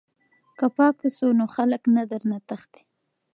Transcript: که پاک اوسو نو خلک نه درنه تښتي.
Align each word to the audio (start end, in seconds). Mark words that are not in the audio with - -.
که 0.57 0.65
پاک 0.75 0.95
اوسو 1.03 1.27
نو 1.37 1.45
خلک 1.55 1.83
نه 1.95 2.03
درنه 2.09 2.37
تښتي. 2.47 2.83